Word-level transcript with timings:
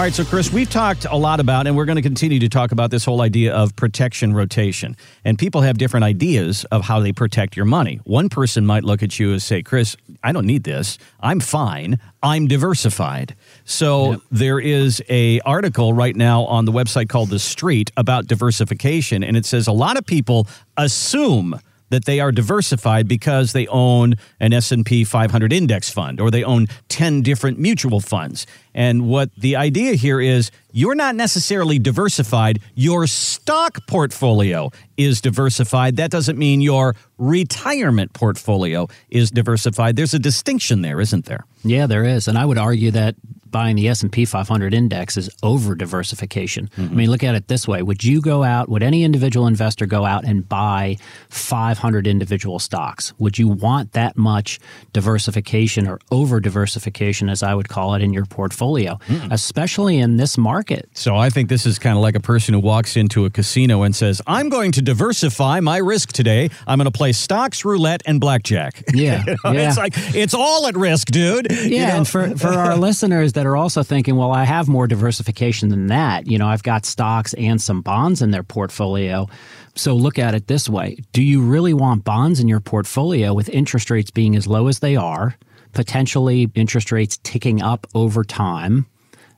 All 0.00 0.06
right, 0.06 0.14
so 0.14 0.24
Chris, 0.24 0.50
we've 0.50 0.70
talked 0.70 1.04
a 1.04 1.14
lot 1.14 1.40
about, 1.40 1.66
and 1.66 1.76
we're 1.76 1.84
going 1.84 1.96
to 1.96 2.02
continue 2.02 2.38
to 2.38 2.48
talk 2.48 2.72
about 2.72 2.90
this 2.90 3.04
whole 3.04 3.20
idea 3.20 3.52
of 3.52 3.76
protection 3.76 4.32
rotation. 4.32 4.96
And 5.26 5.38
people 5.38 5.60
have 5.60 5.76
different 5.76 6.04
ideas 6.04 6.64
of 6.72 6.80
how 6.80 7.00
they 7.00 7.12
protect 7.12 7.54
your 7.54 7.66
money. 7.66 8.00
One 8.04 8.30
person 8.30 8.64
might 8.64 8.82
look 8.82 9.02
at 9.02 9.18
you 9.18 9.32
and 9.32 9.42
say, 9.42 9.62
Chris, 9.62 9.98
I 10.24 10.32
don't 10.32 10.46
need 10.46 10.64
this. 10.64 10.96
I'm 11.20 11.38
fine. 11.38 11.98
I'm 12.22 12.46
diversified. 12.46 13.36
So 13.66 14.12
yep. 14.12 14.20
there 14.30 14.58
is 14.58 15.02
a 15.10 15.40
article 15.40 15.92
right 15.92 16.16
now 16.16 16.44
on 16.44 16.64
the 16.64 16.72
website 16.72 17.10
called 17.10 17.28
The 17.28 17.38
Street 17.38 17.90
about 17.94 18.26
diversification, 18.26 19.22
and 19.22 19.36
it 19.36 19.44
says 19.44 19.66
a 19.66 19.72
lot 19.72 19.98
of 19.98 20.06
people 20.06 20.46
assume 20.78 21.60
that 21.90 22.06
they 22.06 22.18
are 22.20 22.32
diversified 22.32 23.06
because 23.06 23.52
they 23.52 23.66
own 23.66 24.14
an 24.40 24.52
S&P 24.52 25.04
500 25.04 25.52
index 25.52 25.90
fund 25.90 26.20
or 26.20 26.30
they 26.30 26.42
own 26.42 26.66
10 26.88 27.22
different 27.22 27.58
mutual 27.58 28.00
funds. 28.00 28.46
And 28.74 29.08
what 29.08 29.30
the 29.36 29.56
idea 29.56 29.94
here 29.94 30.20
is 30.20 30.50
you're 30.72 30.94
not 30.94 31.16
necessarily 31.16 31.78
diversified. 31.78 32.60
Your 32.74 33.06
stock 33.06 33.86
portfolio 33.86 34.70
is 34.96 35.20
diversified. 35.20 35.96
That 35.96 36.10
doesn't 36.10 36.38
mean 36.38 36.60
your 36.60 36.94
retirement 37.18 38.12
portfolio 38.12 38.88
is 39.08 39.30
diversified. 39.30 39.96
There's 39.96 40.14
a 40.14 40.18
distinction 40.18 40.82
there, 40.82 41.00
isn't 41.00 41.26
there? 41.26 41.44
Yeah, 41.64 41.86
there 41.86 42.04
is. 42.04 42.28
And 42.28 42.38
I 42.38 42.44
would 42.44 42.58
argue 42.58 42.92
that 42.92 43.16
buying 43.50 43.76
the 43.76 43.88
S&P 43.88 44.24
500 44.24 44.74
index 44.74 45.16
is 45.16 45.30
over 45.42 45.74
diversification. 45.74 46.68
Mm-hmm. 46.76 46.92
I 46.92 46.96
mean, 46.96 47.10
look 47.10 47.24
at 47.24 47.34
it 47.34 47.48
this 47.48 47.66
way. 47.66 47.82
Would 47.82 48.04
you 48.04 48.20
go 48.20 48.42
out, 48.42 48.68
would 48.68 48.82
any 48.82 49.04
individual 49.04 49.46
investor 49.46 49.86
go 49.86 50.04
out 50.04 50.24
and 50.24 50.48
buy 50.48 50.96
500 51.28 52.06
individual 52.06 52.58
stocks? 52.58 53.12
Would 53.18 53.38
you 53.38 53.48
want 53.48 53.92
that 53.92 54.16
much 54.16 54.60
diversification 54.92 55.86
or 55.86 55.98
over 56.10 56.40
diversification, 56.40 57.28
as 57.28 57.42
I 57.42 57.54
would 57.54 57.68
call 57.68 57.94
it, 57.94 58.02
in 58.02 58.12
your 58.12 58.26
portfolio, 58.26 58.98
mm-hmm. 59.06 59.32
especially 59.32 59.98
in 59.98 60.16
this 60.16 60.38
market? 60.38 60.88
So 60.94 61.16
I 61.16 61.30
think 61.30 61.48
this 61.48 61.66
is 61.66 61.78
kind 61.78 61.96
of 61.96 62.02
like 62.02 62.14
a 62.14 62.20
person 62.20 62.54
who 62.54 62.60
walks 62.60 62.96
into 62.96 63.24
a 63.24 63.30
casino 63.30 63.82
and 63.82 63.94
says, 63.94 64.22
I'm 64.26 64.48
going 64.48 64.72
to 64.72 64.82
diversify 64.82 65.60
my 65.60 65.78
risk 65.78 66.12
today. 66.12 66.50
I'm 66.66 66.78
going 66.78 66.90
to 66.90 66.96
play 66.96 67.12
stocks, 67.12 67.64
roulette, 67.64 68.02
and 68.06 68.20
blackjack. 68.20 68.84
Yeah. 69.00 69.24
you 69.24 69.36
know, 69.44 69.52
yeah. 69.52 69.68
It's 69.68 69.78
like, 69.78 69.94
it's 69.96 70.34
all 70.34 70.66
at 70.66 70.76
risk, 70.76 71.10
dude. 71.10 71.50
Yeah. 71.50 71.56
You 71.64 71.78
know? 71.78 71.96
And 71.98 72.08
for, 72.08 72.36
for 72.36 72.48
our 72.48 72.76
listeners, 72.88 73.32
that 73.40 73.46
are 73.46 73.56
also 73.56 73.82
thinking, 73.82 74.16
well, 74.16 74.32
I 74.32 74.44
have 74.44 74.68
more 74.68 74.86
diversification 74.86 75.70
than 75.70 75.86
that. 75.86 76.26
You 76.26 76.36
know, 76.36 76.46
I've 76.46 76.62
got 76.62 76.84
stocks 76.84 77.32
and 77.32 77.58
some 77.58 77.80
bonds 77.80 78.20
in 78.20 78.32
their 78.32 78.42
portfolio. 78.42 79.30
So 79.74 79.94
look 79.94 80.18
at 80.18 80.34
it 80.34 80.46
this 80.46 80.68
way 80.68 80.98
Do 81.14 81.22
you 81.22 81.40
really 81.40 81.72
want 81.72 82.04
bonds 82.04 82.38
in 82.38 82.48
your 82.48 82.60
portfolio 82.60 83.32
with 83.32 83.48
interest 83.48 83.90
rates 83.90 84.10
being 84.10 84.36
as 84.36 84.46
low 84.46 84.68
as 84.68 84.80
they 84.80 84.94
are, 84.94 85.38
potentially 85.72 86.50
interest 86.54 86.92
rates 86.92 87.18
ticking 87.22 87.62
up 87.62 87.86
over 87.94 88.24
time? 88.24 88.84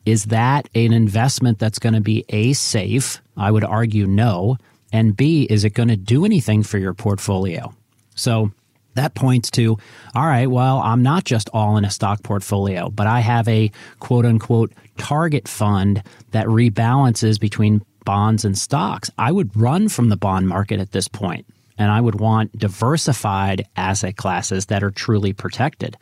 Is 0.05 0.25
that 0.25 0.69
an 0.75 0.93
investment 0.93 1.61
that's 1.61 1.79
going 1.79 1.95
to 1.95 2.01
be 2.01 2.25
A, 2.31 2.55
safe? 2.55 3.23
I 3.37 3.53
would 3.53 3.63
argue 3.63 4.09
no. 4.09 4.57
And 4.93 5.17
B, 5.17 5.47
is 5.49 5.63
it 5.63 5.75
going 5.75 5.91
to 5.91 5.97
do 5.97 6.25
anything 6.25 6.65
for 6.65 6.79
your 6.79 6.93
portfolio? 6.93 7.73
So 8.17 8.51
that 8.95 9.15
points 9.15 9.51
to, 9.53 9.79
all 10.15 10.27
right, 10.27 10.51
well, 10.51 10.79
I'm 10.79 11.03
not 11.03 11.25
just 11.25 11.49
all 11.53 11.77
in 11.77 11.85
a 11.85 11.91
stock 11.91 12.23
portfolio, 12.23 12.91
but 12.91 13.07
I 13.07 13.21
have 13.21 13.49
a 13.49 13.71
quote 14.01 14.27
unquote 14.27 14.73
target 14.99 15.49
fund 15.49 16.03
that 16.33 16.47
rebalances 16.47 17.41
between 17.41 17.83
bonds 18.05 18.45
and 18.45 18.57
stocks. 18.57 19.11
I 19.19 19.33
would 19.33 19.57
run 19.57 19.89
from 19.89 20.09
the 20.09 20.17
bond 20.17 20.49
market 20.49 20.81
at 20.81 20.93
this 20.93 21.09
point, 21.09 21.47
and 21.79 21.91
I 21.91 22.01
would 22.01 22.21
want 22.21 22.57
diversified 22.59 23.67
asset 23.77 24.17
classes 24.17 24.67
that 24.67 24.83
are 24.83 24.91
truly 24.91 25.33
protected. 25.33 25.97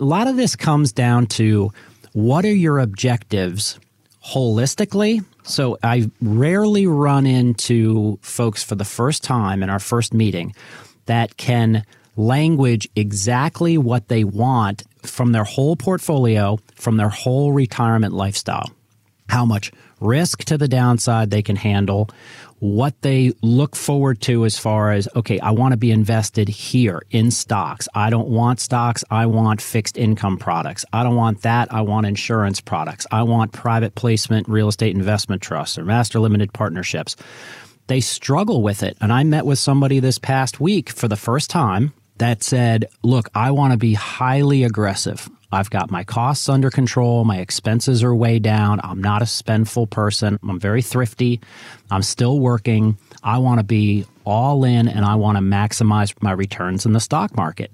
A 0.00 0.04
lot 0.04 0.26
of 0.26 0.36
this 0.36 0.56
comes 0.56 0.92
down 0.92 1.26
to 1.26 1.72
what 2.12 2.44
are 2.44 2.54
your 2.54 2.78
objectives 2.78 3.78
holistically? 4.24 5.24
So 5.44 5.78
I 5.82 6.10
rarely 6.20 6.86
run 6.86 7.26
into 7.26 8.18
folks 8.22 8.64
for 8.64 8.74
the 8.74 8.84
first 8.84 9.22
time 9.22 9.62
in 9.62 9.70
our 9.70 9.78
first 9.78 10.12
meeting 10.12 10.54
that 11.06 11.36
can 11.36 11.84
language 12.16 12.88
exactly 12.96 13.78
what 13.78 14.08
they 14.08 14.24
want 14.24 14.84
from 15.02 15.32
their 15.32 15.44
whole 15.44 15.76
portfolio, 15.76 16.58
from 16.74 16.96
their 16.96 17.08
whole 17.08 17.52
retirement 17.52 18.14
lifestyle. 18.14 18.70
How 19.28 19.44
much 19.44 19.72
risk 20.00 20.44
to 20.44 20.58
the 20.58 20.68
downside 20.68 21.30
they 21.30 21.42
can 21.42 21.56
handle, 21.56 22.08
what 22.58 23.00
they 23.02 23.32
look 23.42 23.76
forward 23.76 24.20
to 24.22 24.44
as 24.44 24.58
far 24.58 24.92
as, 24.92 25.08
okay, 25.14 25.38
I 25.40 25.50
want 25.50 25.72
to 25.72 25.76
be 25.76 25.90
invested 25.90 26.48
here 26.48 27.02
in 27.10 27.30
stocks. 27.30 27.88
I 27.94 28.08
don't 28.08 28.28
want 28.28 28.60
stocks. 28.60 29.04
I 29.10 29.26
want 29.26 29.60
fixed 29.60 29.98
income 29.98 30.38
products. 30.38 30.84
I 30.92 31.02
don't 31.02 31.16
want 31.16 31.42
that. 31.42 31.72
I 31.72 31.82
want 31.82 32.06
insurance 32.06 32.60
products. 32.60 33.06
I 33.10 33.22
want 33.24 33.52
private 33.52 33.94
placement 33.94 34.48
real 34.48 34.68
estate 34.68 34.94
investment 34.94 35.42
trusts 35.42 35.76
or 35.76 35.84
master 35.84 36.18
limited 36.18 36.52
partnerships. 36.52 37.16
They 37.88 38.00
struggle 38.00 38.62
with 38.62 38.82
it. 38.82 38.96
And 39.00 39.12
I 39.12 39.22
met 39.24 39.46
with 39.46 39.58
somebody 39.58 40.00
this 40.00 40.18
past 40.18 40.58
week 40.58 40.90
for 40.90 41.08
the 41.08 41.16
first 41.16 41.50
time 41.50 41.92
that 42.18 42.42
said, 42.42 42.86
look, 43.02 43.28
I 43.34 43.50
want 43.50 43.72
to 43.72 43.76
be 43.76 43.94
highly 43.94 44.64
aggressive. 44.64 45.28
I've 45.52 45.70
got 45.70 45.90
my 45.90 46.04
costs 46.04 46.48
under 46.48 46.70
control. 46.70 47.24
My 47.24 47.38
expenses 47.38 48.02
are 48.02 48.14
way 48.14 48.38
down. 48.38 48.80
I'm 48.82 49.00
not 49.00 49.22
a 49.22 49.26
spendful 49.26 49.86
person. 49.86 50.38
I'm 50.42 50.58
very 50.58 50.82
thrifty. 50.82 51.40
I'm 51.90 52.02
still 52.02 52.40
working. 52.40 52.98
I 53.22 53.38
want 53.38 53.60
to 53.60 53.64
be 53.64 54.06
all 54.24 54.64
in 54.64 54.88
and 54.88 55.04
I 55.04 55.14
want 55.14 55.36
to 55.38 55.42
maximize 55.42 56.14
my 56.22 56.32
returns 56.32 56.84
in 56.84 56.92
the 56.92 57.00
stock 57.00 57.36
market. 57.36 57.70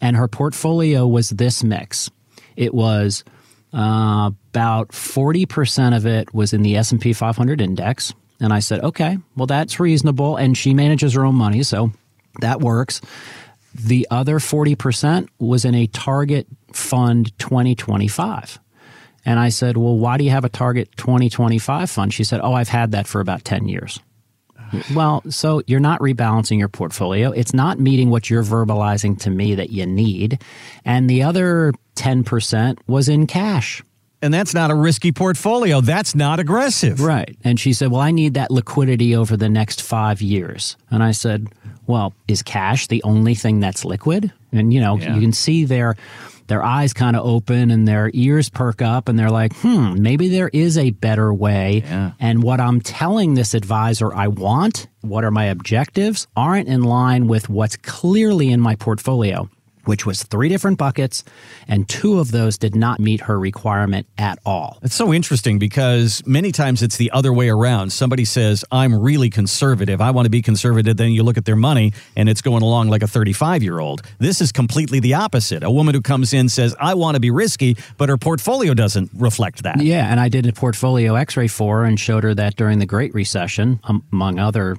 And 0.00 0.16
her 0.16 0.28
portfolio 0.28 1.06
was 1.06 1.30
this 1.30 1.62
mix. 1.62 2.10
It 2.56 2.72
was 2.72 3.22
uh, 3.72 4.30
about 4.50 4.88
40% 4.88 5.96
of 5.96 6.06
it 6.06 6.32
was 6.34 6.52
in 6.52 6.62
the 6.62 6.76
S&P 6.76 7.12
500 7.12 7.60
index. 7.60 8.14
And 8.40 8.52
I 8.52 8.60
said, 8.60 8.82
okay, 8.82 9.18
well, 9.36 9.46
that's 9.46 9.78
reasonable. 9.78 10.36
And 10.36 10.56
she 10.56 10.72
manages 10.72 11.12
her 11.12 11.26
own 11.26 11.34
money, 11.34 11.62
so 11.62 11.92
that 12.40 12.60
works. 12.60 13.02
The 13.74 14.06
other 14.10 14.38
40% 14.38 15.28
was 15.38 15.64
in 15.64 15.74
a 15.74 15.86
target 15.86 16.46
fund 16.72 17.36
2025. 17.38 18.58
And 19.24 19.38
I 19.38 19.50
said, 19.50 19.76
Well, 19.76 19.96
why 19.96 20.16
do 20.16 20.24
you 20.24 20.30
have 20.30 20.44
a 20.44 20.48
target 20.48 20.90
2025 20.96 21.90
fund? 21.90 22.14
She 22.14 22.24
said, 22.24 22.40
Oh, 22.42 22.54
I've 22.54 22.68
had 22.68 22.92
that 22.92 23.06
for 23.06 23.20
about 23.20 23.44
10 23.44 23.68
years. 23.68 24.00
well, 24.94 25.22
so 25.28 25.62
you're 25.66 25.80
not 25.80 26.00
rebalancing 26.00 26.58
your 26.58 26.68
portfolio. 26.68 27.30
It's 27.30 27.54
not 27.54 27.78
meeting 27.78 28.10
what 28.10 28.30
you're 28.30 28.42
verbalizing 28.42 29.18
to 29.20 29.30
me 29.30 29.54
that 29.54 29.70
you 29.70 29.86
need. 29.86 30.42
And 30.84 31.08
the 31.08 31.22
other 31.22 31.72
10% 31.96 32.78
was 32.86 33.08
in 33.08 33.26
cash. 33.26 33.82
And 34.22 34.34
that's 34.34 34.52
not 34.52 34.70
a 34.70 34.74
risky 34.74 35.12
portfolio. 35.12 35.80
That's 35.80 36.14
not 36.14 36.40
aggressive. 36.40 37.00
Right. 37.00 37.36
And 37.42 37.58
she 37.58 37.72
said, 37.72 37.90
Well, 37.90 38.02
I 38.02 38.10
need 38.10 38.34
that 38.34 38.50
liquidity 38.50 39.16
over 39.16 39.36
the 39.36 39.48
next 39.48 39.82
five 39.82 40.20
years. 40.20 40.76
And 40.90 41.02
I 41.02 41.12
said, 41.12 41.48
Well, 41.86 42.14
is 42.28 42.42
cash 42.42 42.86
the 42.86 43.02
only 43.02 43.34
thing 43.34 43.60
that's 43.60 43.84
liquid? 43.84 44.32
And, 44.52 44.72
you 44.72 44.80
know, 44.80 44.96
yeah. 44.96 45.14
you 45.14 45.20
can 45.20 45.32
see 45.32 45.64
their 45.64 45.96
their 46.46 46.64
eyes 46.64 46.92
kind 46.92 47.14
of 47.14 47.24
open 47.24 47.70
and 47.70 47.86
their 47.86 48.10
ears 48.12 48.50
perk 48.50 48.82
up 48.82 49.08
and 49.08 49.16
they're 49.16 49.30
like, 49.30 49.54
hmm, 49.58 49.94
maybe 50.02 50.28
there 50.28 50.50
is 50.52 50.76
a 50.76 50.90
better 50.90 51.32
way. 51.32 51.84
Yeah. 51.84 52.10
And 52.18 52.42
what 52.42 52.60
I'm 52.60 52.80
telling 52.80 53.34
this 53.34 53.54
advisor 53.54 54.12
I 54.12 54.26
want, 54.26 54.88
what 55.00 55.22
are 55.24 55.30
my 55.30 55.44
objectives, 55.44 56.26
aren't 56.36 56.66
in 56.66 56.82
line 56.82 57.28
with 57.28 57.48
what's 57.48 57.76
clearly 57.76 58.50
in 58.50 58.60
my 58.60 58.74
portfolio 58.74 59.48
which 59.90 60.06
was 60.06 60.22
three 60.22 60.48
different 60.48 60.78
buckets, 60.78 61.24
and 61.66 61.88
two 61.88 62.20
of 62.20 62.30
those 62.30 62.56
did 62.56 62.76
not 62.76 63.00
meet 63.00 63.22
her 63.22 63.36
requirement 63.36 64.06
at 64.16 64.38
all. 64.46 64.78
It's 64.82 64.94
so 64.94 65.12
interesting 65.12 65.58
because 65.58 66.22
many 66.24 66.52
times 66.52 66.80
it's 66.80 66.96
the 66.96 67.10
other 67.10 67.32
way 67.32 67.48
around. 67.48 67.92
Somebody 67.92 68.24
says, 68.24 68.64
I'm 68.70 68.94
really 68.94 69.30
conservative. 69.30 70.00
I 70.00 70.12
want 70.12 70.26
to 70.26 70.30
be 70.30 70.42
conservative. 70.42 70.96
Then 70.96 71.10
you 71.10 71.24
look 71.24 71.36
at 71.36 71.44
their 71.44 71.56
money 71.56 71.92
and 72.14 72.28
it's 72.28 72.40
going 72.40 72.62
along 72.62 72.88
like 72.88 73.02
a 73.02 73.08
35 73.08 73.64
year 73.64 73.80
old. 73.80 74.02
This 74.20 74.40
is 74.40 74.52
completely 74.52 75.00
the 75.00 75.14
opposite. 75.14 75.64
A 75.64 75.70
woman 75.72 75.92
who 75.92 76.02
comes 76.02 76.32
in 76.32 76.48
says, 76.48 76.76
I 76.78 76.94
want 76.94 77.16
to 77.16 77.20
be 77.20 77.32
risky, 77.32 77.76
but 77.98 78.08
her 78.08 78.16
portfolio 78.16 78.74
doesn't 78.74 79.10
reflect 79.12 79.64
that. 79.64 79.80
Yeah. 79.82 80.08
And 80.08 80.20
I 80.20 80.28
did 80.28 80.46
a 80.46 80.52
portfolio 80.52 81.16
x 81.16 81.36
ray 81.36 81.48
for 81.48 81.78
her 81.78 81.84
and 81.84 81.98
showed 81.98 82.22
her 82.22 82.34
that 82.36 82.54
during 82.54 82.78
the 82.78 82.86
Great 82.86 83.12
Recession, 83.12 83.80
among 84.12 84.38
other 84.38 84.76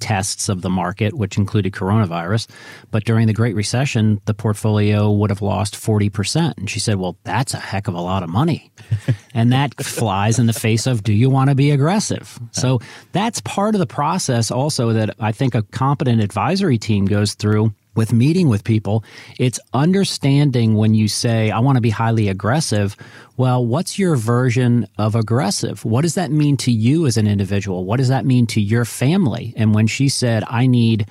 tests 0.00 0.48
of 0.48 0.62
the 0.62 0.70
market, 0.70 1.14
which 1.14 1.36
included 1.36 1.72
coronavirus. 1.72 2.48
But 2.90 3.04
during 3.04 3.26
the 3.26 3.32
Great 3.32 3.54
Recession, 3.54 4.20
the 4.24 4.34
portfolio 4.34 5.10
would 5.10 5.30
have 5.30 5.42
lost 5.42 5.74
40%. 5.74 6.58
And 6.58 6.68
she 6.68 6.80
said, 6.80 6.96
Well, 6.96 7.16
that's 7.24 7.54
a 7.54 7.58
heck 7.58 7.88
of 7.88 7.94
a 7.94 8.00
lot 8.00 8.22
of 8.22 8.30
money. 8.30 8.70
and 9.34 9.52
that 9.52 9.74
flies 9.82 10.38
in 10.38 10.46
the 10.46 10.52
face 10.52 10.86
of 10.86 11.02
do 11.02 11.12
you 11.12 11.30
want 11.30 11.50
to 11.50 11.54
be 11.54 11.70
aggressive? 11.70 12.38
So 12.52 12.80
that's 13.12 13.40
part 13.42 13.74
of 13.74 13.78
the 13.78 13.86
process 13.86 14.50
also 14.50 14.92
that 14.92 15.14
I 15.20 15.32
think 15.32 15.54
a 15.54 15.62
competent 15.62 16.22
advisory 16.22 16.78
team 16.78 17.06
goes 17.06 17.34
through 17.34 17.72
with 18.00 18.14
meeting 18.14 18.48
with 18.48 18.64
people, 18.64 19.04
it's 19.38 19.60
understanding 19.74 20.74
when 20.74 20.94
you 20.94 21.06
say, 21.06 21.50
I 21.50 21.58
want 21.58 21.76
to 21.76 21.82
be 21.82 21.90
highly 21.90 22.28
aggressive. 22.28 22.96
Well, 23.36 23.62
what's 23.62 23.98
your 23.98 24.16
version 24.16 24.86
of 24.96 25.14
aggressive? 25.14 25.84
What 25.84 26.00
does 26.00 26.14
that 26.14 26.30
mean 26.30 26.56
to 26.64 26.72
you 26.72 27.06
as 27.06 27.18
an 27.18 27.26
individual? 27.26 27.84
What 27.84 27.98
does 27.98 28.08
that 28.08 28.24
mean 28.24 28.46
to 28.46 28.60
your 28.60 28.86
family? 28.86 29.52
And 29.54 29.74
when 29.74 29.86
she 29.86 30.08
said, 30.08 30.44
I 30.48 30.66
need 30.66 31.08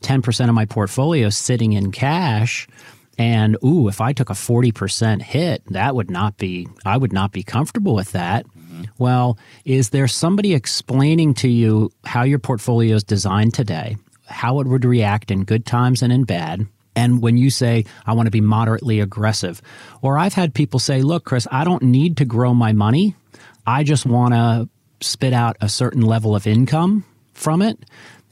10% 0.00 0.48
of 0.48 0.54
my 0.54 0.64
portfolio 0.64 1.28
sitting 1.28 1.74
in 1.74 1.92
cash, 1.92 2.66
and 3.18 3.58
ooh, 3.62 3.88
if 3.88 4.00
I 4.00 4.14
took 4.14 4.30
a 4.30 4.32
40% 4.32 5.20
hit, 5.20 5.62
that 5.66 5.94
would 5.94 6.10
not 6.10 6.38
be, 6.38 6.68
I 6.86 6.96
would 6.96 7.12
not 7.12 7.32
be 7.32 7.42
comfortable 7.42 7.94
with 7.94 8.12
that. 8.12 8.46
Mm-hmm. 8.46 8.84
Well, 8.96 9.36
is 9.66 9.90
there 9.90 10.08
somebody 10.08 10.54
explaining 10.54 11.34
to 11.34 11.48
you 11.48 11.90
how 12.06 12.22
your 12.22 12.38
portfolio 12.38 12.96
is 12.96 13.04
designed 13.04 13.52
today? 13.52 13.98
How 14.30 14.60
it 14.60 14.66
would 14.66 14.84
react 14.84 15.30
in 15.30 15.44
good 15.44 15.66
times 15.66 16.02
and 16.02 16.12
in 16.12 16.24
bad. 16.24 16.66
And 16.96 17.22
when 17.22 17.36
you 17.36 17.50
say, 17.50 17.84
I 18.06 18.14
want 18.14 18.26
to 18.26 18.30
be 18.30 18.40
moderately 18.40 19.00
aggressive, 19.00 19.62
or 20.02 20.18
I've 20.18 20.34
had 20.34 20.54
people 20.54 20.80
say, 20.80 21.02
look, 21.02 21.24
Chris, 21.24 21.46
I 21.50 21.64
don't 21.64 21.82
need 21.82 22.16
to 22.18 22.24
grow 22.24 22.52
my 22.54 22.72
money. 22.72 23.14
I 23.66 23.84
just 23.84 24.06
want 24.06 24.34
to 24.34 24.68
spit 25.00 25.32
out 25.32 25.56
a 25.60 25.68
certain 25.68 26.02
level 26.02 26.34
of 26.34 26.46
income 26.46 27.04
from 27.32 27.62
it. 27.62 27.78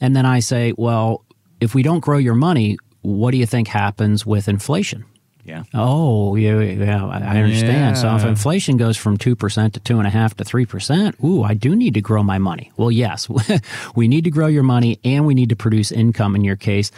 And 0.01 0.15
then 0.15 0.25
I 0.25 0.39
say, 0.39 0.73
well, 0.77 1.23
if 1.59 1.73
we 1.73 1.83
don't 1.83 1.99
grow 1.99 2.17
your 2.17 2.35
money, 2.35 2.77
what 3.01 3.31
do 3.31 3.37
you 3.37 3.45
think 3.45 3.67
happens 3.67 4.25
with 4.25 4.47
inflation? 4.47 5.05
Yeah. 5.45 5.63
Oh, 5.73 6.35
yeah, 6.35 6.59
yeah. 6.59 7.05
I 7.05 7.41
understand. 7.41 7.71
Yeah. 7.73 7.93
So 7.93 8.15
if 8.15 8.25
inflation 8.25 8.77
goes 8.77 8.97
from 8.97 9.17
two 9.17 9.35
percent 9.35 9.73
to 9.73 9.79
two 9.79 9.97
and 9.97 10.05
a 10.05 10.09
half 10.11 10.35
to 10.37 10.43
three 10.43 10.65
percent, 10.65 11.15
ooh, 11.23 11.43
I 11.43 11.53
do 11.53 11.75
need 11.75 11.95
to 11.95 12.01
grow 12.01 12.21
my 12.23 12.37
money. 12.37 12.71
Well, 12.77 12.91
yes, 12.91 13.27
we 13.95 14.07
need 14.07 14.25
to 14.25 14.29
grow 14.29 14.47
your 14.47 14.63
money, 14.63 14.99
and 15.03 15.25
we 15.25 15.33
need 15.33 15.49
to 15.49 15.55
produce 15.55 15.91
income 15.91 16.35
in 16.35 16.43
your 16.43 16.55
case. 16.55 16.91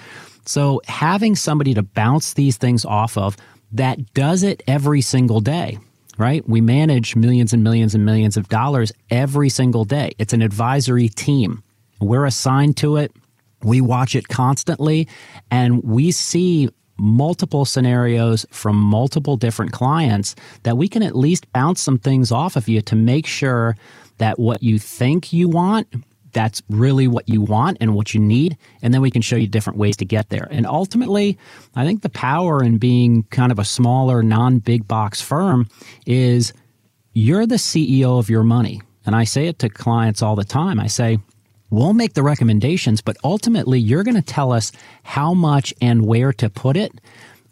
So 0.46 0.82
having 0.88 1.36
somebody 1.36 1.74
to 1.76 1.84
bounce 1.84 2.34
these 2.34 2.58
things 2.58 2.84
off 2.84 3.18
of 3.18 3.38
that 3.74 4.14
does 4.14 4.44
it 4.44 4.64
every 4.68 5.02
single 5.02 5.40
day, 5.40 5.78
right? 6.18 6.48
We 6.48 6.62
manage 6.62 7.16
millions 7.16 7.54
and 7.54 7.64
millions 7.64 7.96
and 7.96 8.06
millions 8.06 8.38
of 8.38 8.50
dollars 8.50 8.92
every 9.10 9.50
single 9.50 9.86
day. 9.86 10.12
It's 10.18 10.34
an 10.34 10.42
advisory 10.42 11.10
team. 11.10 11.64
We're 12.00 12.26
assigned 12.26 12.78
to 12.78 12.98
it. 12.98 13.14
We 13.64 13.80
watch 13.80 14.16
it 14.16 14.28
constantly 14.28 15.08
and 15.52 15.84
we 15.84 16.12
see 16.12 16.70
multiple 17.01 17.65
scenarios 17.65 18.45
from 18.51 18.75
multiple 18.75 19.36
different 19.36 19.71
clients 19.71 20.36
that 20.62 20.77
we 20.77 20.88
can 20.88 21.01
at 21.01 21.15
least 21.15 21.51
bounce 21.51 21.81
some 21.81 21.98
things 21.98 22.31
off 22.31 22.56
of 22.56 22.69
you 22.69 22.80
to 22.80 22.95
make 22.95 23.25
sure 23.25 23.75
that 24.19 24.38
what 24.38 24.62
you 24.62 24.77
think 24.77 25.33
you 25.33 25.50
want 25.50 25.88
that's 26.31 26.62
really 26.69 27.07
what 27.07 27.27
you 27.27 27.42
want 27.42 27.75
and 27.81 27.95
what 27.95 28.13
you 28.13 28.19
need 28.19 28.56
and 28.83 28.94
then 28.94 29.01
we 29.01 29.09
can 29.09 29.21
show 29.21 29.36
you 29.36 29.48
different 29.48 29.77
ways 29.77 29.98
to 29.98 30.06
get 30.06 30.30
there. 30.30 30.48
And 30.51 30.68
ultimately 30.68 31.39
i 31.75 31.83
think 31.83 32.03
the 32.03 32.09
power 32.09 32.63
in 32.63 32.77
being 32.77 33.24
kind 33.24 33.51
of 33.51 33.57
a 33.57 33.65
smaller 33.65 34.21
non-big 34.21 34.88
box 34.88 35.21
firm 35.21 35.68
is 36.06 36.54
you're 37.13 37.47
the 37.47 37.56
ceo 37.56 38.19
of 38.19 38.30
your 38.30 38.44
money. 38.44 38.80
And 39.07 39.15
i 39.15 39.24
say 39.24 39.47
it 39.47 39.57
to 39.59 39.69
clients 39.69 40.21
all 40.21 40.36
the 40.36 40.45
time. 40.45 40.80
I 40.80 40.88
say 40.88 41.18
We'll 41.71 41.94
make 41.94 42.13
the 42.13 42.21
recommendations, 42.21 43.00
but 43.00 43.15
ultimately 43.23 43.79
you're 43.79 44.03
going 44.03 44.15
to 44.15 44.21
tell 44.21 44.51
us 44.51 44.73
how 45.03 45.33
much 45.33 45.73
and 45.81 46.06
where 46.06 46.33
to 46.33 46.50
put 46.50 46.75
it. 46.75 46.91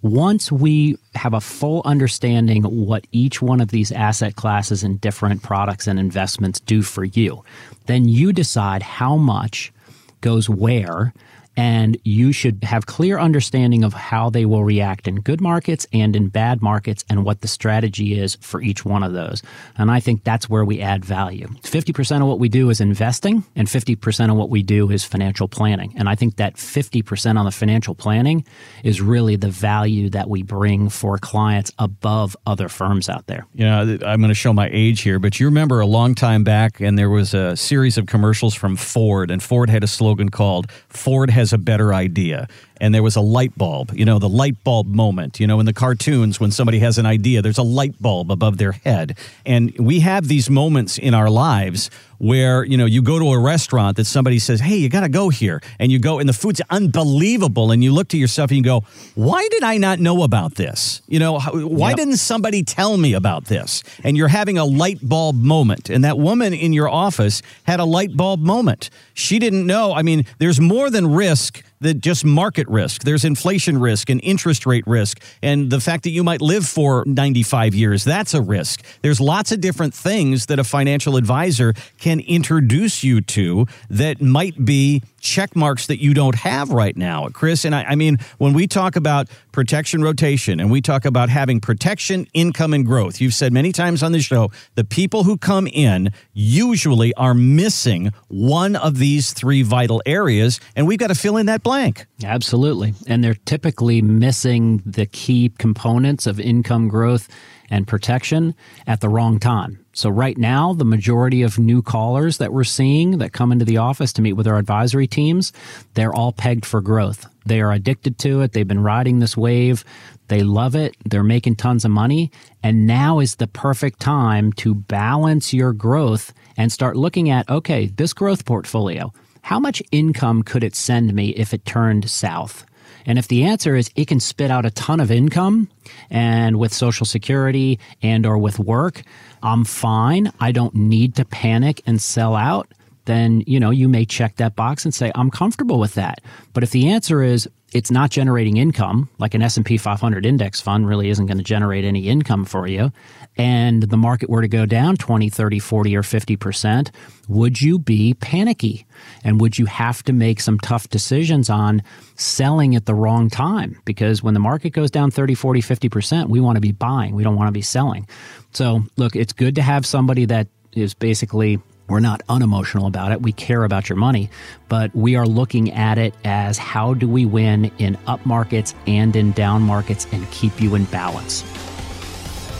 Once 0.01 0.51
we 0.51 0.97
have 1.15 1.33
a 1.33 1.41
full 1.41 1.81
understanding 1.85 2.63
what 2.63 3.07
each 3.13 3.41
one 3.41 3.61
of 3.61 3.69
these 3.69 3.93
asset 3.93 4.35
classes 4.35 4.83
and 4.83 4.99
different 4.99 5.41
products 5.41 5.87
and 5.87 5.97
investments 5.97 6.59
do 6.59 6.81
for 6.81 7.05
you, 7.05 7.43
then 7.85 8.09
you 8.09 8.33
decide 8.33 8.83
how 8.83 9.15
much 9.15 9.71
goes 10.19 10.49
where 10.49 11.13
and 11.59 11.97
you 12.05 12.31
should 12.31 12.63
have 12.63 12.85
clear 12.85 13.19
understanding 13.19 13.83
of 13.83 13.91
how 13.91 14.29
they 14.29 14.45
will 14.45 14.63
react 14.63 15.09
in 15.09 15.15
good 15.15 15.41
markets 15.41 15.85
and 15.91 16.15
in 16.15 16.29
bad 16.29 16.61
markets 16.61 17.03
and 17.09 17.25
what 17.25 17.41
the 17.41 17.49
strategy 17.49 18.17
is 18.17 18.37
for 18.39 18.61
each 18.61 18.85
one 18.85 19.03
of 19.03 19.11
those. 19.11 19.43
And 19.77 19.91
I 19.91 19.99
think 19.99 20.23
that's 20.23 20.49
where 20.49 20.63
we 20.63 20.79
add 20.79 21.03
value. 21.03 21.47
50% 21.63 22.21
of 22.21 22.27
what 22.29 22.39
we 22.39 22.47
do 22.47 22.69
is 22.69 22.79
investing 22.79 23.43
and 23.57 23.67
50% 23.67 24.31
of 24.31 24.37
what 24.37 24.49
we 24.49 24.63
do 24.63 24.89
is 24.89 25.03
financial 25.03 25.49
planning. 25.49 25.93
And 25.97 26.07
I 26.07 26.15
think 26.15 26.37
that 26.37 26.55
50% 26.55 27.37
on 27.37 27.43
the 27.43 27.51
financial 27.51 27.93
planning 27.93 28.45
is 28.85 29.01
really 29.01 29.35
the 29.35 29.49
value 29.49 30.09
that 30.11 30.29
we 30.29 30.43
bring 30.43 30.87
for 30.87 31.17
clients 31.17 31.73
above 31.77 32.37
other 32.47 32.69
firms 32.69 33.09
out 33.09 33.27
there. 33.27 33.45
Yeah, 33.53 33.81
I'm 33.81 34.21
going 34.21 34.29
to 34.29 34.33
show 34.33 34.53
my 34.53 34.69
age 34.71 35.01
here, 35.01 35.19
but 35.19 35.41
you 35.41 35.47
remember 35.47 35.81
a 35.81 35.85
long 35.85 36.15
time 36.15 36.45
back 36.45 36.79
and 36.79 36.97
there 36.97 37.09
was 37.09 37.33
a 37.33 37.57
series 37.57 37.97
of 37.97 38.05
commercials 38.05 38.55
from 38.55 38.77
Ford 38.77 39.29
and 39.29 39.43
Ford 39.43 39.69
had 39.69 39.83
a 39.83 39.87
slogan 39.87 40.29
called 40.29 40.71
Ford 40.87 41.29
has 41.29 41.48
a 41.53 41.57
better 41.57 41.93
idea 41.93 42.47
and 42.79 42.93
there 42.93 43.03
was 43.03 43.15
a 43.15 43.21
light 43.21 43.57
bulb, 43.57 43.91
you 43.93 44.05
know, 44.05 44.19
the 44.19 44.29
light 44.29 44.63
bulb 44.63 44.87
moment. 44.87 45.39
You 45.39 45.47
know, 45.47 45.59
in 45.59 45.65
the 45.65 45.73
cartoons, 45.73 46.39
when 46.39 46.51
somebody 46.51 46.79
has 46.79 46.97
an 46.97 47.05
idea, 47.05 47.41
there's 47.41 47.57
a 47.57 47.63
light 47.63 48.01
bulb 48.01 48.31
above 48.31 48.57
their 48.57 48.71
head. 48.71 49.17
And 49.45 49.77
we 49.77 49.99
have 50.01 50.27
these 50.27 50.49
moments 50.49 50.97
in 50.97 51.13
our 51.13 51.29
lives 51.29 51.89
where, 52.19 52.65
you 52.65 52.77
know, 52.77 52.85
you 52.85 53.01
go 53.01 53.17
to 53.17 53.31
a 53.31 53.39
restaurant 53.39 53.95
that 53.97 54.05
somebody 54.05 54.39
says, 54.39 54.59
hey, 54.59 54.75
you 54.75 54.89
got 54.89 55.01
to 55.01 55.09
go 55.09 55.29
here. 55.29 55.61
And 55.79 55.91
you 55.91 55.99
go, 55.99 56.19
and 56.19 56.27
the 56.27 56.33
food's 56.33 56.61
unbelievable. 56.69 57.71
And 57.71 57.83
you 57.83 57.93
look 57.93 58.09
to 58.09 58.17
yourself 58.17 58.51
and 58.51 58.57
you 58.57 58.63
go, 58.63 58.81
why 59.15 59.47
did 59.49 59.63
I 59.63 59.77
not 59.77 59.99
know 59.99 60.23
about 60.23 60.55
this? 60.55 61.01
You 61.07 61.19
know, 61.19 61.39
why 61.39 61.89
yep. 61.89 61.97
didn't 61.97 62.17
somebody 62.17 62.63
tell 62.63 62.97
me 62.97 63.13
about 63.13 63.45
this? 63.45 63.83
And 64.03 64.17
you're 64.17 64.27
having 64.27 64.57
a 64.57 64.65
light 64.65 64.99
bulb 65.01 65.37
moment. 65.37 65.89
And 65.89 66.03
that 66.03 66.19
woman 66.19 66.53
in 66.53 66.73
your 66.73 66.89
office 66.89 67.41
had 67.63 67.79
a 67.79 67.85
light 67.85 68.15
bulb 68.15 68.41
moment. 68.41 68.89
She 69.13 69.39
didn't 69.39 69.65
know. 69.65 69.93
I 69.93 70.01
mean, 70.01 70.25
there's 70.39 70.59
more 70.59 70.89
than 70.89 71.07
risk 71.07 71.63
that 71.81 72.01
just 72.01 72.25
market 72.25 72.67
risk. 72.69 73.03
There's 73.03 73.25
inflation 73.25 73.79
risk 73.79 74.09
and 74.09 74.19
interest 74.23 74.65
rate 74.65 74.85
risk. 74.87 75.21
And 75.41 75.69
the 75.69 75.79
fact 75.79 76.03
that 76.03 76.11
you 76.11 76.23
might 76.23 76.41
live 76.41 76.65
for 76.65 77.03
95 77.05 77.75
years, 77.75 78.03
that's 78.03 78.33
a 78.33 78.41
risk. 78.41 78.83
There's 79.01 79.19
lots 79.19 79.51
of 79.51 79.61
different 79.61 79.93
things 79.93 80.45
that 80.47 80.59
a 80.59 80.63
financial 80.63 81.17
advisor 81.17 81.73
can 81.99 82.19
introduce 82.19 83.03
you 83.03 83.21
to 83.21 83.65
that 83.89 84.21
might 84.21 84.65
be 84.65 85.01
check 85.19 85.55
marks 85.55 85.87
that 85.87 86.01
you 86.01 86.13
don't 86.13 86.35
have 86.35 86.71
right 86.71 86.95
now, 86.95 87.27
Chris. 87.29 87.65
And 87.65 87.75
I, 87.75 87.83
I, 87.83 87.95
mean, 87.95 88.17
when 88.37 88.53
we 88.53 88.67
talk 88.67 88.95
about 88.95 89.27
protection 89.51 90.01
rotation 90.01 90.59
and 90.59 90.71
we 90.71 90.81
talk 90.81 91.05
about 91.05 91.29
having 91.29 91.59
protection, 91.59 92.27
income, 92.33 92.73
and 92.73 92.85
growth, 92.85 93.21
you've 93.21 93.33
said 93.33 93.53
many 93.53 93.71
times 93.71 94.03
on 94.03 94.11
the 94.11 94.21
show 94.21 94.51
the 94.75 94.83
people 94.83 95.23
who 95.23 95.37
come 95.37 95.67
in 95.67 96.11
usually 96.33 97.13
are 97.15 97.33
missing 97.33 98.11
one 98.27 98.75
of 98.75 98.97
these 98.97 99.33
three 99.33 99.61
vital 99.61 100.01
areas, 100.05 100.59
and 100.75 100.87
we've 100.87 100.99
got 100.99 101.07
to 101.07 101.15
fill 101.15 101.37
in 101.37 101.45
that 101.47 101.63
blank. 101.63 102.05
Absolutely. 102.23 102.93
And 103.07 103.23
they're 103.23 103.33
typically 103.33 104.01
missing 104.01 104.81
the 104.85 105.05
key 105.05 105.51
components 105.57 106.27
of 106.27 106.39
income 106.39 106.87
growth 106.87 107.27
and 107.69 107.87
protection 107.87 108.55
at 108.87 109.01
the 109.01 109.09
wrong 109.09 109.39
time. 109.39 109.85
So, 109.93 110.09
right 110.09 110.37
now, 110.37 110.73
the 110.73 110.85
majority 110.85 111.41
of 111.41 111.59
new 111.59 111.81
callers 111.81 112.37
that 112.37 112.53
we're 112.53 112.63
seeing 112.63 113.17
that 113.17 113.33
come 113.33 113.51
into 113.51 113.65
the 113.65 113.77
office 113.77 114.13
to 114.13 114.21
meet 114.21 114.33
with 114.33 114.47
our 114.47 114.57
advisory 114.57 115.07
teams, 115.07 115.51
they're 115.93 116.13
all 116.13 116.31
pegged 116.31 116.65
for 116.65 116.81
growth. 116.81 117.27
They 117.45 117.61
are 117.61 117.71
addicted 117.71 118.17
to 118.19 118.41
it. 118.41 118.53
They've 118.53 118.67
been 118.67 118.83
riding 118.83 119.19
this 119.19 119.35
wave. 119.35 119.83
They 120.27 120.43
love 120.43 120.75
it. 120.75 120.95
They're 121.05 121.23
making 121.23 121.55
tons 121.55 121.83
of 121.83 121.91
money. 121.91 122.31
And 122.63 122.85
now 122.85 123.19
is 123.19 123.35
the 123.35 123.47
perfect 123.47 123.99
time 123.99 124.53
to 124.53 124.75
balance 124.75 125.53
your 125.53 125.73
growth 125.73 126.33
and 126.55 126.71
start 126.71 126.95
looking 126.95 127.29
at 127.29 127.49
okay, 127.49 127.87
this 127.87 128.13
growth 128.13 128.45
portfolio, 128.45 129.11
how 129.41 129.59
much 129.59 129.81
income 129.91 130.43
could 130.43 130.63
it 130.63 130.75
send 130.75 131.13
me 131.13 131.29
if 131.29 131.53
it 131.53 131.65
turned 131.65 132.09
south? 132.09 132.65
And 133.05 133.17
if 133.17 133.27
the 133.27 133.43
answer 133.43 133.75
is 133.75 133.89
it 133.95 134.07
can 134.07 134.19
spit 134.19 134.51
out 134.51 134.65
a 134.65 134.71
ton 134.71 134.99
of 134.99 135.11
income 135.11 135.69
and 136.09 136.59
with 136.59 136.73
social 136.73 137.05
security 137.05 137.79
and 138.01 138.25
or 138.25 138.37
with 138.37 138.59
work, 138.59 139.03
I'm 139.41 139.65
fine. 139.65 140.31
I 140.39 140.51
don't 140.51 140.75
need 140.75 141.15
to 141.15 141.25
panic 141.25 141.81
and 141.85 142.01
sell 142.01 142.35
out. 142.35 142.67
Then, 143.09 143.43
you 143.47 143.59
know, 143.59 143.71
you 143.71 143.89
may 143.89 144.05
check 144.05 144.35
that 144.35 144.55
box 144.55 144.85
and 144.85 144.93
say, 144.93 145.11
I'm 145.15 145.31
comfortable 145.31 145.79
with 145.79 145.95
that. 145.95 146.21
But 146.53 146.61
if 146.61 146.69
the 146.69 146.89
answer 146.89 147.23
is 147.23 147.49
it's 147.73 147.89
not 147.89 148.11
generating 148.11 148.57
income, 148.57 149.09
like 149.17 149.33
an 149.33 149.41
S&P 149.41 149.77
500 149.77 150.27
index 150.27 150.61
fund 150.61 150.87
really 150.87 151.09
isn't 151.09 151.25
going 151.25 151.39
to 151.39 151.43
generate 151.43 151.85
any 151.85 152.07
income 152.07 152.45
for 152.45 152.67
you, 152.67 152.91
and 153.35 153.81
the 153.81 153.97
market 153.97 154.29
were 154.29 154.43
to 154.43 154.47
go 154.47 154.67
down 154.67 154.95
20, 154.95 155.27
30, 155.27 155.57
40 155.57 155.97
or 155.97 156.03
50%, 156.03 156.91
would 157.27 157.59
you 157.59 157.79
be 157.79 158.13
panicky? 158.13 158.85
And 159.23 159.41
would 159.41 159.57
you 159.57 159.65
have 159.65 160.03
to 160.03 160.13
make 160.13 160.39
some 160.39 160.59
tough 160.59 160.87
decisions 160.89 161.49
on 161.49 161.81
selling 162.13 162.75
at 162.75 162.85
the 162.85 162.93
wrong 162.93 163.27
time? 163.27 163.81
Because 163.85 164.21
when 164.21 164.35
the 164.35 164.39
market 164.39 164.69
goes 164.69 164.91
down 164.91 165.09
30, 165.09 165.33
40, 165.33 165.63
50%, 165.63 166.29
we 166.29 166.39
want 166.39 166.57
to 166.57 166.61
be 166.61 166.73
buying. 166.73 167.15
We 167.15 167.23
don't 167.23 167.37
want 167.37 167.47
to 167.47 167.53
be 167.53 167.63
selling. 167.63 168.07
So, 168.51 168.83
look, 168.97 169.15
it's 169.15 169.33
good 169.33 169.55
to 169.55 169.63
have 169.63 169.83
somebody 169.83 170.25
that 170.25 170.47
is 170.73 170.93
basically 170.93 171.59
we're 171.89 171.99
not 171.99 172.21
unemotional 172.29 172.85
about 172.85 173.11
it. 173.11 173.21
We 173.21 173.31
care 173.31 173.63
about 173.63 173.89
your 173.89 173.97
money, 173.97 174.29
but 174.67 174.95
we 174.95 175.15
are 175.15 175.25
looking 175.25 175.73
at 175.73 175.97
it 175.97 176.13
as 176.23 176.57
how 176.57 176.93
do 176.93 177.07
we 177.09 177.25
win 177.25 177.71
in 177.79 177.97
up 178.07 178.25
markets 178.25 178.75
and 178.87 179.15
in 179.15 179.31
down 179.31 179.61
markets 179.61 180.07
and 180.11 180.29
keep 180.31 180.61
you 180.61 180.75
in 180.75 180.85
balance. 180.85 181.41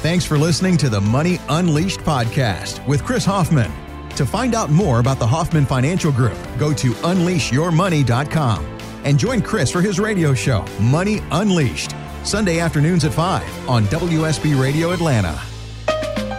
Thanks 0.02 0.26
for 0.26 0.38
listening 0.38 0.78
to 0.78 0.90
the 0.90 1.02
Money 1.02 1.40
Unleashed 1.50 2.00
podcast 2.00 2.86
with 2.88 3.04
Chris 3.04 3.26
Hoffman. 3.26 3.72
To 4.16 4.26
find 4.26 4.56
out 4.56 4.70
more 4.70 5.00
about 5.00 5.20
the 5.20 5.28
Hoffman 5.28 5.66
Financial 5.66 6.12
Group, 6.12 6.38
go 6.58 6.74
to 6.74 6.92
unleashyourmoney.com. 6.92 8.66
And 9.06 9.18
join 9.18 9.42
Chris 9.42 9.72
for 9.72 9.82
his 9.82 10.00
radio 10.00 10.34
show, 10.34 10.66
Money 10.82 11.22
Unleashed, 11.32 11.96
Sunday 12.24 12.60
afternoons 12.60 13.06
at 13.06 13.14
5 13.14 13.70
on 13.70 13.86
WSB 13.86 14.62
Radio 14.62 14.92
Atlanta. 14.92 15.40